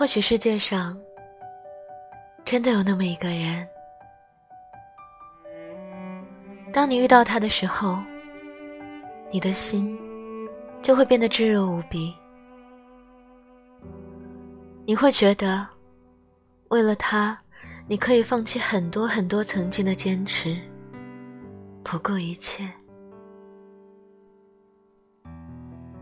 [0.00, 0.98] 或许世界上
[2.42, 3.68] 真的有那么一个人，
[6.72, 7.98] 当你遇到他的时候，
[9.30, 9.94] 你的心
[10.80, 12.14] 就会变得炙热无比。
[14.86, 15.68] 你会觉得，
[16.70, 17.38] 为了他，
[17.86, 20.56] 你可以放弃很多很多曾经的坚持，
[21.84, 22.66] 不顾一切。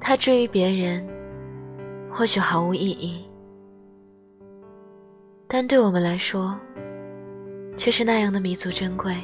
[0.00, 1.06] 他至于别人，
[2.10, 3.28] 或许毫无意义。
[5.54, 6.58] 但对我们来说，
[7.76, 9.14] 却是那样的弥足珍贵。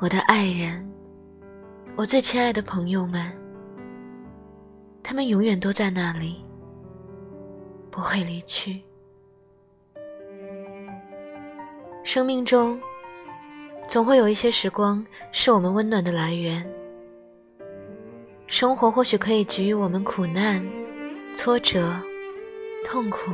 [0.00, 0.84] 我的爱人，
[1.94, 3.30] 我最亲爱的朋友们，
[5.00, 6.44] 他们永远都在那里，
[7.88, 8.82] 不会离去。
[12.02, 12.80] 生命中，
[13.86, 16.68] 总会有一些时光是我们温暖的来源。
[18.48, 20.60] 生活或许可以给予我们苦难、
[21.32, 21.94] 挫折。
[22.86, 23.32] 痛苦，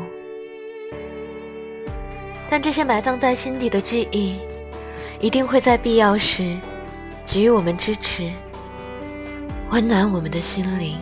[2.48, 4.38] 但这些埋葬在心底的记忆，
[5.20, 6.56] 一定会在必要时
[7.22, 8.32] 给予我们支持，
[9.70, 10.98] 温暖我们的心灵。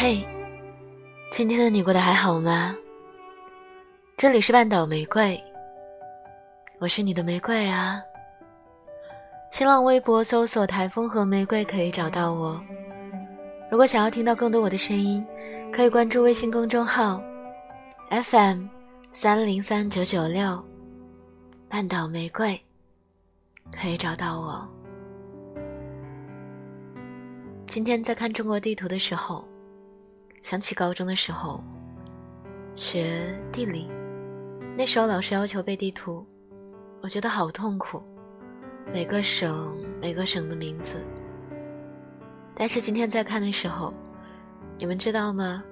[0.00, 0.24] 嘿，
[1.28, 2.72] 今天的你过得还好吗？
[4.16, 5.36] 这里是半岛玫瑰，
[6.78, 8.00] 我是你的玫瑰啊。
[9.50, 12.62] 新浪微博搜索“台风和玫瑰”可以找到我。
[13.72, 15.26] 如果想要听到更多我的声音，
[15.72, 17.20] 可以关注微信公众号
[18.08, 18.66] FM
[19.10, 20.64] 三零三九九六
[21.68, 22.56] 半岛玫瑰，
[23.72, 24.64] 可以找到我。
[27.66, 29.44] 今天在看中国地图的时候。
[30.40, 31.62] 想起高中的时候，
[32.74, 33.90] 学地理，
[34.76, 36.26] 那时候老师要求背地图，
[37.02, 38.02] 我觉得好痛苦，
[38.92, 41.04] 每个省每个省的名字。
[42.54, 43.92] 但是今天在看的时候，
[44.78, 45.62] 你们知道吗？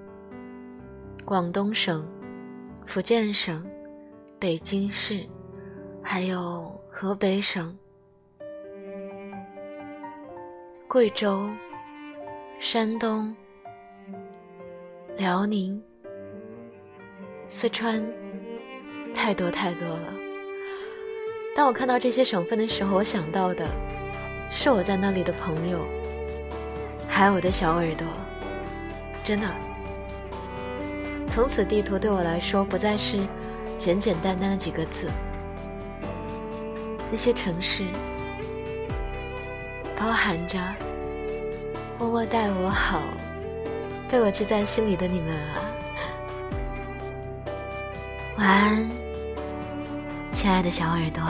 [1.24, 2.06] 广东省、
[2.84, 3.64] 福建省、
[4.38, 5.24] 北京市，
[6.02, 7.76] 还有河北省、
[10.88, 11.48] 贵州、
[12.60, 13.34] 山东。
[15.18, 15.82] 辽宁、
[17.48, 18.04] 四川，
[19.14, 20.12] 太多太多了。
[21.56, 23.66] 当我看到这些省份的时候，我想到的
[24.50, 25.80] 是我在那里的朋友，
[27.08, 28.06] 还有我的小耳朵。
[29.24, 29.48] 真的，
[31.30, 33.26] 从此地图对我来说不再是
[33.74, 35.10] 简简单单的几个字，
[37.10, 37.86] 那些城市
[39.98, 40.58] 包含着
[41.98, 43.00] 默默待我好。
[44.08, 45.58] 被我记在心里的你们啊，
[48.38, 48.88] 晚安，
[50.30, 51.22] 亲爱的小耳朵。